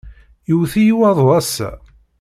[0.47, 1.69] Yewwet-iyi waḍu ass-a.